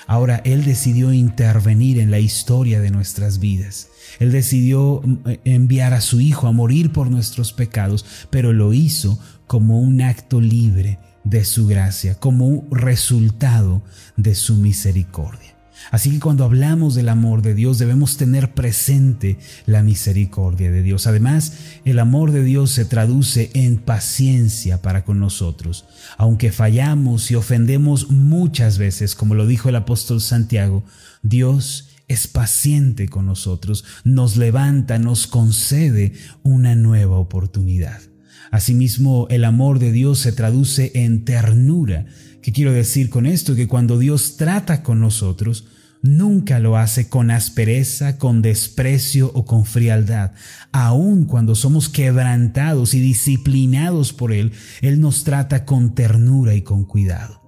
Ahora 0.07 0.41
Él 0.43 0.65
decidió 0.65 1.13
intervenir 1.13 1.97
en 1.99 2.11
la 2.11 2.19
historia 2.19 2.81
de 2.81 2.91
nuestras 2.91 3.39
vidas. 3.39 3.89
Él 4.19 4.31
decidió 4.31 5.01
mm, 5.03 5.17
enviar 5.45 5.93
a 5.93 6.01
su 6.01 6.19
Hijo 6.19 6.47
a 6.47 6.51
morir 6.51 6.91
por 6.91 7.09
nuestros 7.09 7.53
pecados, 7.53 8.05
pero 8.29 8.51
lo 8.51 8.73
hizo 8.73 9.19
como 9.47 9.79
un 9.79 10.01
acto 10.01 10.41
libre 10.41 10.99
de 11.23 11.45
su 11.45 11.67
gracia, 11.67 12.15
como 12.15 12.47
un 12.47 12.71
resultado 12.71 13.83
de 14.17 14.35
su 14.35 14.55
misericordia. 14.55 15.55
Así 15.89 16.11
que 16.11 16.19
cuando 16.19 16.43
hablamos 16.43 16.95
del 16.95 17.09
amor 17.09 17.41
de 17.41 17.53
Dios 17.53 17.77
debemos 17.77 18.17
tener 18.17 18.53
presente 18.53 19.37
la 19.65 19.83
misericordia 19.83 20.71
de 20.71 20.81
Dios. 20.81 21.07
Además, 21.07 21.53
el 21.85 21.99
amor 21.99 22.31
de 22.31 22.43
Dios 22.43 22.71
se 22.71 22.85
traduce 22.85 23.49
en 23.53 23.77
paciencia 23.77 24.81
para 24.81 25.03
con 25.03 25.19
nosotros. 25.19 25.85
Aunque 26.17 26.51
fallamos 26.51 27.31
y 27.31 27.35
ofendemos 27.35 28.09
muchas 28.09 28.77
veces, 28.77 29.15
como 29.15 29.35
lo 29.35 29.47
dijo 29.47 29.69
el 29.69 29.75
apóstol 29.75 30.21
Santiago, 30.21 30.83
Dios 31.23 31.89
es 32.07 32.27
paciente 32.27 33.07
con 33.07 33.25
nosotros, 33.25 33.85
nos 34.03 34.35
levanta, 34.35 34.99
nos 34.99 35.27
concede 35.27 36.13
una 36.43 36.75
nueva 36.75 37.17
oportunidad. 37.17 38.10
Asimismo, 38.51 39.27
el 39.29 39.45
amor 39.45 39.79
de 39.79 39.91
Dios 39.91 40.19
se 40.19 40.33
traduce 40.33 40.91
en 40.93 41.25
ternura 41.25 42.05
¿Qué 42.41 42.51
quiero 42.51 42.71
decir 42.71 43.11
con 43.11 43.27
esto? 43.27 43.55
Que 43.55 43.67
cuando 43.67 43.99
Dios 43.99 44.35
trata 44.35 44.81
con 44.81 44.99
nosotros, 44.99 45.67
nunca 46.01 46.57
lo 46.57 46.75
hace 46.75 47.07
con 47.07 47.29
aspereza, 47.29 48.17
con 48.17 48.41
desprecio 48.41 49.31
o 49.35 49.45
con 49.45 49.65
frialdad. 49.65 50.31
Aun 50.71 51.25
cuando 51.25 51.53
somos 51.53 51.87
quebrantados 51.87 52.95
y 52.95 52.99
disciplinados 52.99 54.11
por 54.11 54.33
Él, 54.33 54.53
Él 54.81 54.99
nos 54.99 55.23
trata 55.23 55.65
con 55.65 55.93
ternura 55.93 56.55
y 56.55 56.63
con 56.63 56.83
cuidado. 56.83 57.41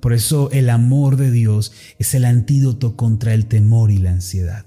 Por 0.00 0.12
eso 0.12 0.48
el 0.52 0.70
amor 0.70 1.16
de 1.16 1.32
Dios 1.32 1.72
es 1.98 2.14
el 2.14 2.24
antídoto 2.24 2.96
contra 2.96 3.34
el 3.34 3.46
temor 3.46 3.90
y 3.90 3.98
la 3.98 4.12
ansiedad. 4.12 4.66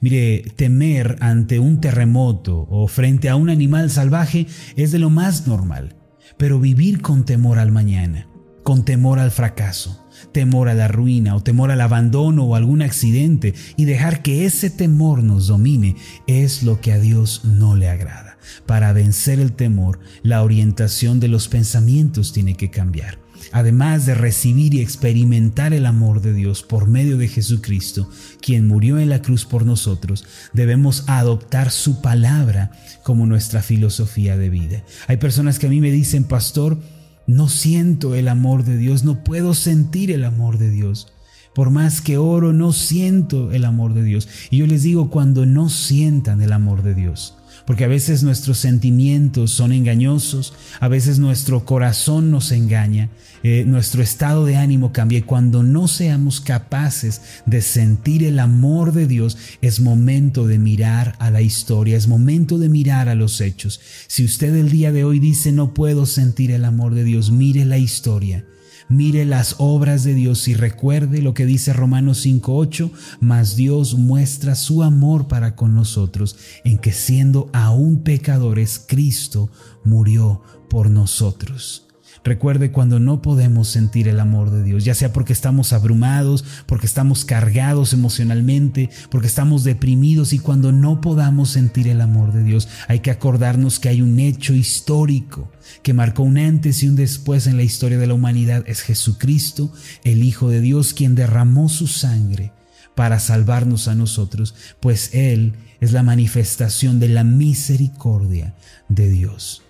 Mire, 0.00 0.44
temer 0.56 1.16
ante 1.20 1.58
un 1.58 1.80
terremoto 1.80 2.66
o 2.70 2.88
frente 2.88 3.28
a 3.28 3.36
un 3.36 3.50
animal 3.50 3.90
salvaje 3.90 4.46
es 4.76 4.92
de 4.92 4.98
lo 4.98 5.10
más 5.10 5.46
normal, 5.46 5.96
pero 6.36 6.60
vivir 6.60 7.00
con 7.00 7.24
temor 7.24 7.58
al 7.58 7.72
mañana, 7.72 8.28
con 8.62 8.84
temor 8.84 9.18
al 9.18 9.30
fracaso, 9.30 10.06
temor 10.32 10.68
a 10.68 10.74
la 10.74 10.88
ruina 10.88 11.36
o 11.36 11.42
temor 11.42 11.70
al 11.70 11.80
abandono 11.80 12.44
o 12.44 12.54
algún 12.54 12.82
accidente 12.82 13.54
y 13.76 13.84
dejar 13.84 14.22
que 14.22 14.44
ese 14.44 14.70
temor 14.70 15.22
nos 15.22 15.46
domine 15.46 15.96
es 16.26 16.62
lo 16.62 16.80
que 16.80 16.92
a 16.92 16.98
Dios 16.98 17.42
no 17.44 17.76
le 17.76 17.88
agrada. 17.88 18.38
Para 18.66 18.92
vencer 18.92 19.40
el 19.40 19.52
temor, 19.52 20.00
la 20.22 20.42
orientación 20.42 21.20
de 21.20 21.28
los 21.28 21.48
pensamientos 21.48 22.32
tiene 22.32 22.54
que 22.54 22.70
cambiar. 22.70 23.25
Además 23.52 24.06
de 24.06 24.14
recibir 24.14 24.74
y 24.74 24.80
experimentar 24.80 25.72
el 25.72 25.86
amor 25.86 26.20
de 26.20 26.32
Dios 26.32 26.62
por 26.62 26.86
medio 26.86 27.16
de 27.16 27.28
Jesucristo, 27.28 28.10
quien 28.40 28.66
murió 28.66 28.98
en 28.98 29.08
la 29.08 29.22
cruz 29.22 29.44
por 29.44 29.64
nosotros, 29.64 30.24
debemos 30.52 31.04
adoptar 31.06 31.70
su 31.70 32.00
palabra 32.00 32.72
como 33.02 33.26
nuestra 33.26 33.62
filosofía 33.62 34.36
de 34.36 34.50
vida. 34.50 34.84
Hay 35.06 35.16
personas 35.16 35.58
que 35.58 35.66
a 35.66 35.70
mí 35.70 35.80
me 35.80 35.90
dicen, 35.90 36.24
pastor, 36.24 36.78
no 37.26 37.48
siento 37.48 38.14
el 38.14 38.28
amor 38.28 38.64
de 38.64 38.76
Dios, 38.76 39.04
no 39.04 39.24
puedo 39.24 39.54
sentir 39.54 40.10
el 40.10 40.24
amor 40.24 40.58
de 40.58 40.70
Dios. 40.70 41.12
Por 41.54 41.70
más 41.70 42.02
que 42.02 42.18
oro, 42.18 42.52
no 42.52 42.72
siento 42.72 43.50
el 43.50 43.64
amor 43.64 43.94
de 43.94 44.02
Dios. 44.02 44.28
Y 44.50 44.58
yo 44.58 44.66
les 44.66 44.82
digo, 44.82 45.10
cuando 45.10 45.46
no 45.46 45.70
sientan 45.70 46.42
el 46.42 46.52
amor 46.52 46.82
de 46.82 46.94
Dios, 46.94 47.34
porque 47.66 47.84
a 47.84 47.88
veces 47.88 48.22
nuestros 48.22 48.58
sentimientos 48.58 49.50
son 49.50 49.72
engañosos, 49.72 50.54
a 50.80 50.88
veces 50.88 51.18
nuestro 51.18 51.64
corazón 51.64 52.30
nos 52.30 52.52
engaña, 52.52 53.10
eh, 53.42 53.64
nuestro 53.66 54.02
estado 54.02 54.44
de 54.44 54.56
ánimo 54.56 54.92
cambia 54.92 55.18
y 55.18 55.22
cuando 55.22 55.62
no 55.62 55.88
seamos 55.88 56.40
capaces 56.40 57.20
de 57.44 57.60
sentir 57.60 58.24
el 58.24 58.38
amor 58.38 58.92
de 58.92 59.06
Dios, 59.06 59.36
es 59.60 59.80
momento 59.80 60.46
de 60.46 60.58
mirar 60.58 61.16
a 61.18 61.30
la 61.30 61.42
historia, 61.42 61.96
es 61.96 62.08
momento 62.08 62.58
de 62.58 62.68
mirar 62.68 63.08
a 63.08 63.14
los 63.14 63.40
hechos. 63.40 63.80
Si 64.06 64.24
usted 64.24 64.54
el 64.54 64.70
día 64.70 64.92
de 64.92 65.04
hoy 65.04 65.18
dice 65.18 65.52
no 65.52 65.74
puedo 65.74 66.06
sentir 66.06 66.52
el 66.52 66.64
amor 66.64 66.94
de 66.94 67.04
Dios, 67.04 67.30
mire 67.30 67.64
la 67.64 67.78
historia 67.78 68.44
mire 68.88 69.24
las 69.24 69.56
obras 69.58 70.04
de 70.04 70.14
Dios 70.14 70.48
y 70.48 70.54
recuerde 70.54 71.22
lo 71.22 71.34
que 71.34 71.46
dice 71.46 71.72
Romanos 71.72 72.24
5.8, 72.24 72.90
mas 73.20 73.56
Dios 73.56 73.94
muestra 73.94 74.54
su 74.54 74.82
amor 74.82 75.28
para 75.28 75.56
con 75.56 75.74
nosotros 75.74 76.36
en 76.64 76.78
que 76.78 76.92
siendo 76.92 77.48
aún 77.52 78.02
pecadores, 78.02 78.82
Cristo 78.86 79.50
murió 79.84 80.42
por 80.68 80.90
nosotros. 80.90 81.85
Recuerde 82.26 82.72
cuando 82.72 82.98
no 82.98 83.22
podemos 83.22 83.68
sentir 83.68 84.08
el 84.08 84.18
amor 84.18 84.50
de 84.50 84.64
Dios, 84.64 84.84
ya 84.84 84.96
sea 84.96 85.12
porque 85.12 85.32
estamos 85.32 85.72
abrumados, 85.72 86.44
porque 86.66 86.86
estamos 86.86 87.24
cargados 87.24 87.92
emocionalmente, 87.92 88.90
porque 89.12 89.28
estamos 89.28 89.62
deprimidos 89.62 90.32
y 90.32 90.40
cuando 90.40 90.72
no 90.72 91.00
podamos 91.00 91.50
sentir 91.50 91.86
el 91.86 92.00
amor 92.00 92.32
de 92.32 92.42
Dios, 92.42 92.66
hay 92.88 92.98
que 92.98 93.12
acordarnos 93.12 93.78
que 93.78 93.90
hay 93.90 94.02
un 94.02 94.18
hecho 94.18 94.54
histórico 94.54 95.52
que 95.84 95.94
marcó 95.94 96.24
un 96.24 96.36
antes 96.36 96.82
y 96.82 96.88
un 96.88 96.96
después 96.96 97.46
en 97.46 97.56
la 97.56 97.62
historia 97.62 97.96
de 97.96 98.08
la 98.08 98.14
humanidad. 98.14 98.64
Es 98.66 98.80
Jesucristo, 98.80 99.72
el 100.02 100.24
Hijo 100.24 100.50
de 100.50 100.60
Dios, 100.60 100.94
quien 100.94 101.14
derramó 101.14 101.68
su 101.68 101.86
sangre 101.86 102.50
para 102.96 103.20
salvarnos 103.20 103.86
a 103.86 103.94
nosotros, 103.94 104.56
pues 104.80 105.14
Él 105.14 105.54
es 105.80 105.92
la 105.92 106.02
manifestación 106.02 106.98
de 106.98 107.08
la 107.08 107.22
misericordia 107.22 108.56
de 108.88 109.10
Dios. 109.10 109.62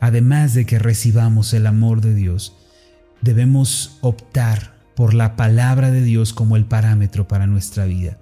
Además 0.00 0.54
de 0.54 0.66
que 0.66 0.78
recibamos 0.78 1.52
el 1.54 1.66
amor 1.66 2.00
de 2.00 2.14
Dios, 2.14 2.56
debemos 3.20 3.98
optar 4.00 4.74
por 4.94 5.14
la 5.14 5.36
palabra 5.36 5.90
de 5.90 6.02
Dios 6.02 6.32
como 6.32 6.56
el 6.56 6.64
parámetro 6.64 7.28
para 7.28 7.46
nuestra 7.46 7.84
vida. 7.84 8.18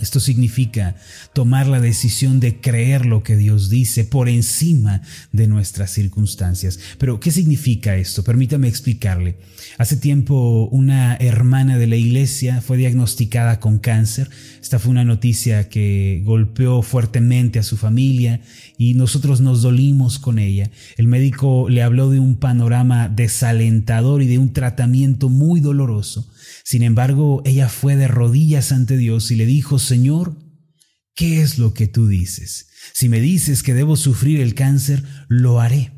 Esto 0.00 0.20
significa 0.20 0.96
tomar 1.32 1.66
la 1.66 1.80
decisión 1.80 2.38
de 2.38 2.60
creer 2.60 3.04
lo 3.04 3.22
que 3.22 3.36
Dios 3.36 3.68
dice 3.68 4.04
por 4.04 4.28
encima 4.28 5.02
de 5.32 5.48
nuestras 5.48 5.90
circunstancias. 5.90 6.78
Pero, 6.98 7.18
¿qué 7.18 7.30
significa 7.30 7.96
esto? 7.96 8.22
Permítame 8.22 8.68
explicarle. 8.68 9.36
Hace 9.76 9.96
tiempo 9.96 10.68
una 10.70 11.16
hermana 11.16 11.78
de 11.78 11.86
la 11.86 11.96
iglesia 11.96 12.60
fue 12.60 12.76
diagnosticada 12.76 13.58
con 13.58 13.78
cáncer. 13.78 14.30
Esta 14.60 14.78
fue 14.78 14.92
una 14.92 15.04
noticia 15.04 15.68
que 15.68 16.22
golpeó 16.24 16.82
fuertemente 16.82 17.58
a 17.58 17.64
su 17.64 17.76
familia 17.76 18.40
y 18.76 18.94
nosotros 18.94 19.40
nos 19.40 19.62
dolimos 19.62 20.18
con 20.18 20.38
ella. 20.38 20.70
El 20.96 21.08
médico 21.08 21.68
le 21.68 21.82
habló 21.82 22.10
de 22.10 22.20
un 22.20 22.36
panorama 22.36 23.08
desalentador 23.08 24.22
y 24.22 24.26
de 24.26 24.38
un 24.38 24.52
tratamiento 24.52 25.28
muy 25.28 25.60
doloroso. 25.60 26.28
Sin 26.64 26.82
embargo, 26.82 27.42
ella 27.44 27.68
fue 27.68 27.96
de 27.96 28.08
rodillas 28.08 28.72
ante 28.72 28.96
Dios 28.96 29.30
y 29.30 29.36
le 29.36 29.46
dijo, 29.46 29.78
Señor, 29.88 30.36
¿qué 31.14 31.40
es 31.40 31.56
lo 31.56 31.72
que 31.72 31.88
tú 31.88 32.08
dices? 32.08 32.68
Si 32.92 33.08
me 33.08 33.20
dices 33.22 33.62
que 33.62 33.72
debo 33.72 33.96
sufrir 33.96 34.40
el 34.40 34.54
cáncer, 34.54 35.02
lo 35.28 35.62
haré. 35.62 35.92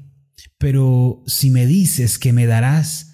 Pero 0.59 1.25
si 1.27 1.51
me 1.51 1.67
dices 1.67 2.21
que 2.21 2.33
me 2.33 2.47
darás 2.47 3.09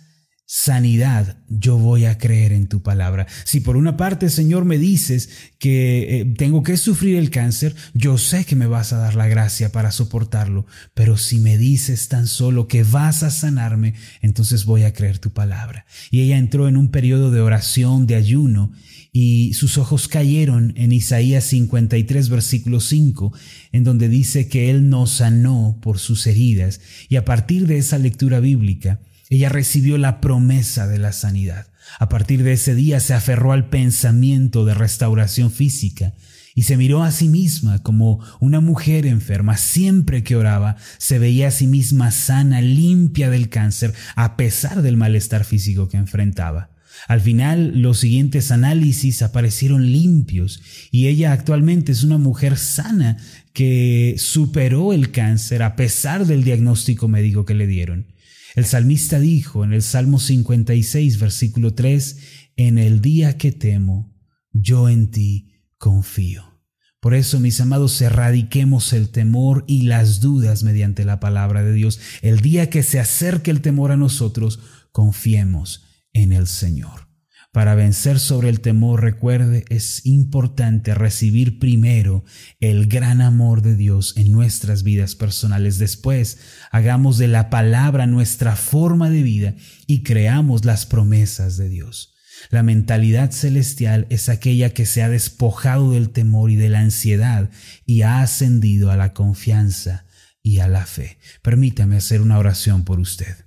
sanidad, 0.44 1.38
yo 1.48 1.78
voy 1.78 2.04
a 2.04 2.18
creer 2.18 2.52
en 2.52 2.68
tu 2.68 2.82
palabra. 2.82 3.26
Si 3.44 3.60
por 3.60 3.78
una 3.78 3.96
parte, 3.96 4.28
Señor, 4.28 4.66
me 4.66 4.76
dices 4.76 5.30
que 5.58 6.20
eh, 6.20 6.24
tengo 6.36 6.62
que 6.62 6.76
sufrir 6.76 7.16
el 7.16 7.30
cáncer, 7.30 7.74
yo 7.94 8.18
sé 8.18 8.44
que 8.44 8.54
me 8.54 8.66
vas 8.66 8.92
a 8.92 8.98
dar 8.98 9.14
la 9.14 9.28
gracia 9.28 9.72
para 9.72 9.92
soportarlo, 9.92 10.66
pero 10.92 11.16
si 11.16 11.40
me 11.40 11.56
dices 11.56 12.08
tan 12.08 12.26
solo 12.26 12.68
que 12.68 12.84
vas 12.84 13.22
a 13.22 13.30
sanarme, 13.30 13.94
entonces 14.20 14.66
voy 14.66 14.82
a 14.82 14.92
creer 14.92 15.18
tu 15.18 15.30
palabra. 15.30 15.86
Y 16.10 16.20
ella 16.20 16.36
entró 16.36 16.68
en 16.68 16.76
un 16.76 16.90
periodo 16.90 17.30
de 17.30 17.40
oración, 17.40 18.06
de 18.06 18.16
ayuno, 18.16 18.72
y 19.18 19.54
sus 19.54 19.78
ojos 19.78 20.08
cayeron 20.08 20.74
en 20.76 20.92
Isaías 20.92 21.44
53, 21.44 22.28
versículo 22.28 22.80
5, 22.80 23.32
en 23.72 23.82
donde 23.82 24.10
dice 24.10 24.46
que 24.46 24.68
Él 24.68 24.90
nos 24.90 25.10
sanó 25.10 25.78
por 25.80 25.98
sus 25.98 26.26
heridas. 26.26 26.82
Y 27.08 27.16
a 27.16 27.24
partir 27.24 27.66
de 27.66 27.78
esa 27.78 27.96
lectura 27.96 28.40
bíblica, 28.40 29.00
ella 29.30 29.48
recibió 29.48 29.96
la 29.96 30.20
promesa 30.20 30.86
de 30.86 30.98
la 30.98 31.12
sanidad. 31.12 31.66
A 31.98 32.10
partir 32.10 32.42
de 32.42 32.52
ese 32.52 32.74
día 32.74 33.00
se 33.00 33.14
aferró 33.14 33.52
al 33.52 33.70
pensamiento 33.70 34.66
de 34.66 34.74
restauración 34.74 35.50
física 35.50 36.12
y 36.54 36.64
se 36.64 36.76
miró 36.76 37.02
a 37.02 37.10
sí 37.10 37.30
misma 37.30 37.82
como 37.82 38.20
una 38.38 38.60
mujer 38.60 39.06
enferma. 39.06 39.56
Siempre 39.56 40.24
que 40.24 40.36
oraba, 40.36 40.76
se 40.98 41.18
veía 41.18 41.48
a 41.48 41.52
sí 41.52 41.66
misma 41.66 42.10
sana, 42.10 42.60
limpia 42.60 43.30
del 43.30 43.48
cáncer, 43.48 43.94
a 44.14 44.36
pesar 44.36 44.82
del 44.82 44.98
malestar 44.98 45.44
físico 45.44 45.88
que 45.88 45.96
enfrentaba. 45.96 46.75
Al 47.08 47.20
final, 47.20 47.80
los 47.80 47.98
siguientes 47.98 48.50
análisis 48.50 49.22
aparecieron 49.22 49.92
limpios 49.92 50.60
y 50.90 51.06
ella 51.06 51.32
actualmente 51.32 51.92
es 51.92 52.02
una 52.02 52.18
mujer 52.18 52.56
sana 52.56 53.16
que 53.52 54.16
superó 54.18 54.92
el 54.92 55.12
cáncer 55.12 55.62
a 55.62 55.76
pesar 55.76 56.26
del 56.26 56.44
diagnóstico 56.44 57.08
médico 57.08 57.44
que 57.44 57.54
le 57.54 57.66
dieron. 57.66 58.06
El 58.54 58.64
salmista 58.64 59.20
dijo 59.20 59.64
en 59.64 59.72
el 59.72 59.82
Salmo 59.82 60.18
56, 60.18 61.18
versículo 61.18 61.74
3, 61.74 62.18
En 62.56 62.78
el 62.78 63.00
día 63.00 63.36
que 63.36 63.52
temo, 63.52 64.14
yo 64.52 64.88
en 64.88 65.10
ti 65.10 65.52
confío. 65.78 66.56
Por 67.00 67.14
eso, 67.14 67.38
mis 67.38 67.60
amados, 67.60 68.00
erradiquemos 68.00 68.92
el 68.92 69.10
temor 69.10 69.64
y 69.68 69.82
las 69.82 70.20
dudas 70.20 70.64
mediante 70.64 71.04
la 71.04 71.20
palabra 71.20 71.62
de 71.62 71.72
Dios. 71.72 72.00
El 72.22 72.40
día 72.40 72.68
que 72.68 72.82
se 72.82 72.98
acerque 72.98 73.50
el 73.50 73.60
temor 73.60 73.92
a 73.92 73.96
nosotros, 73.96 74.58
confiemos 74.90 75.85
en 76.16 76.32
el 76.32 76.46
Señor. 76.46 77.06
Para 77.52 77.74
vencer 77.74 78.18
sobre 78.18 78.48
el 78.50 78.60
temor, 78.60 79.02
recuerde, 79.02 79.64
es 79.70 80.04
importante 80.04 80.94
recibir 80.94 81.58
primero 81.58 82.24
el 82.60 82.86
gran 82.86 83.22
amor 83.22 83.62
de 83.62 83.76
Dios 83.76 84.14
en 84.16 84.30
nuestras 84.30 84.82
vidas 84.82 85.14
personales. 85.14 85.78
Después, 85.78 86.38
hagamos 86.70 87.16
de 87.16 87.28
la 87.28 87.48
palabra 87.48 88.06
nuestra 88.06 88.56
forma 88.56 89.08
de 89.08 89.22
vida 89.22 89.54
y 89.86 90.02
creamos 90.02 90.64
las 90.66 90.84
promesas 90.84 91.56
de 91.56 91.70
Dios. 91.70 92.14
La 92.50 92.62
mentalidad 92.62 93.30
celestial 93.30 94.06
es 94.10 94.28
aquella 94.28 94.70
que 94.70 94.84
se 94.84 95.02
ha 95.02 95.08
despojado 95.08 95.92
del 95.92 96.10
temor 96.10 96.50
y 96.50 96.56
de 96.56 96.68
la 96.68 96.80
ansiedad 96.80 97.50
y 97.86 98.02
ha 98.02 98.20
ascendido 98.20 98.90
a 98.90 98.96
la 98.96 99.14
confianza 99.14 100.04
y 100.42 100.58
a 100.58 100.68
la 100.68 100.84
fe. 100.84 101.18
Permítame 101.40 101.96
hacer 101.96 102.20
una 102.20 102.38
oración 102.38 102.84
por 102.84 103.00
usted. 103.00 103.45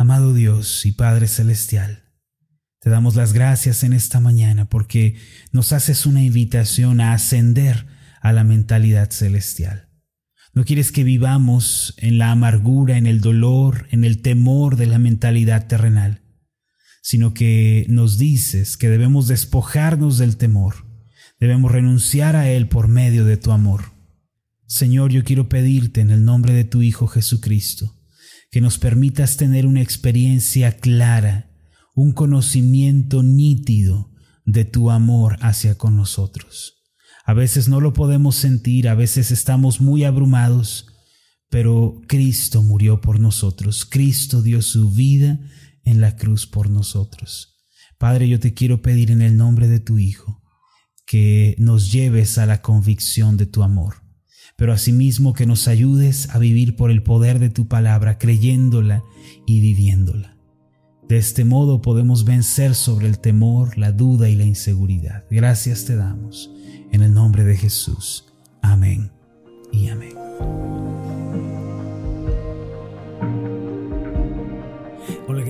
Amado 0.00 0.32
Dios 0.32 0.86
y 0.86 0.92
Padre 0.92 1.26
Celestial, 1.26 2.04
te 2.78 2.88
damos 2.88 3.16
las 3.16 3.32
gracias 3.32 3.82
en 3.82 3.92
esta 3.92 4.20
mañana 4.20 4.68
porque 4.68 5.16
nos 5.50 5.72
haces 5.72 6.06
una 6.06 6.22
invitación 6.22 7.00
a 7.00 7.14
ascender 7.14 7.88
a 8.20 8.32
la 8.32 8.44
mentalidad 8.44 9.10
celestial. 9.10 9.88
No 10.54 10.64
quieres 10.64 10.92
que 10.92 11.02
vivamos 11.02 11.94
en 11.96 12.16
la 12.18 12.30
amargura, 12.30 12.96
en 12.96 13.08
el 13.08 13.20
dolor, 13.20 13.88
en 13.90 14.04
el 14.04 14.22
temor 14.22 14.76
de 14.76 14.86
la 14.86 15.00
mentalidad 15.00 15.66
terrenal, 15.66 16.22
sino 17.02 17.34
que 17.34 17.84
nos 17.88 18.18
dices 18.18 18.76
que 18.76 18.88
debemos 18.88 19.26
despojarnos 19.26 20.16
del 20.16 20.36
temor, 20.36 20.86
debemos 21.40 21.72
renunciar 21.72 22.36
a 22.36 22.48
él 22.48 22.68
por 22.68 22.86
medio 22.86 23.24
de 23.24 23.36
tu 23.36 23.50
amor. 23.50 23.86
Señor, 24.64 25.10
yo 25.10 25.24
quiero 25.24 25.48
pedirte 25.48 26.00
en 26.00 26.10
el 26.10 26.24
nombre 26.24 26.52
de 26.52 26.62
tu 26.62 26.82
Hijo 26.82 27.08
Jesucristo, 27.08 27.97
que 28.50 28.60
nos 28.60 28.78
permitas 28.78 29.36
tener 29.36 29.66
una 29.66 29.82
experiencia 29.82 30.76
clara, 30.78 31.50
un 31.94 32.12
conocimiento 32.12 33.22
nítido 33.22 34.10
de 34.44 34.64
tu 34.64 34.90
amor 34.90 35.36
hacia 35.40 35.76
con 35.76 35.96
nosotros. 35.96 36.82
A 37.24 37.34
veces 37.34 37.68
no 37.68 37.80
lo 37.80 37.92
podemos 37.92 38.36
sentir, 38.36 38.88
a 38.88 38.94
veces 38.94 39.30
estamos 39.30 39.80
muy 39.80 40.04
abrumados, 40.04 40.86
pero 41.50 42.00
Cristo 42.06 42.62
murió 42.62 43.00
por 43.00 43.20
nosotros, 43.20 43.84
Cristo 43.84 44.42
dio 44.42 44.62
su 44.62 44.90
vida 44.90 45.38
en 45.84 46.00
la 46.00 46.16
cruz 46.16 46.46
por 46.46 46.70
nosotros. 46.70 47.56
Padre, 47.98 48.28
yo 48.28 48.40
te 48.40 48.54
quiero 48.54 48.80
pedir 48.80 49.10
en 49.10 49.20
el 49.20 49.36
nombre 49.36 49.68
de 49.68 49.80
tu 49.80 49.98
Hijo 49.98 50.42
que 51.06 51.54
nos 51.58 51.90
lleves 51.90 52.38
a 52.38 52.46
la 52.46 52.62
convicción 52.62 53.36
de 53.36 53.46
tu 53.46 53.62
amor 53.62 54.07
pero 54.58 54.72
asimismo 54.72 55.34
que 55.34 55.46
nos 55.46 55.68
ayudes 55.68 56.30
a 56.30 56.40
vivir 56.40 56.74
por 56.74 56.90
el 56.90 57.04
poder 57.04 57.38
de 57.38 57.48
tu 57.48 57.68
palabra, 57.68 58.18
creyéndola 58.18 59.04
y 59.46 59.60
viviéndola. 59.60 60.36
De 61.08 61.16
este 61.16 61.44
modo 61.44 61.80
podemos 61.80 62.24
vencer 62.24 62.74
sobre 62.74 63.06
el 63.06 63.20
temor, 63.20 63.78
la 63.78 63.92
duda 63.92 64.28
y 64.28 64.34
la 64.34 64.42
inseguridad. 64.42 65.24
Gracias 65.30 65.84
te 65.84 65.94
damos. 65.94 66.50
En 66.90 67.04
el 67.04 67.14
nombre 67.14 67.44
de 67.44 67.56
Jesús. 67.56 68.24
Amén 68.60 69.12
y 69.70 69.90
amén. 69.90 70.14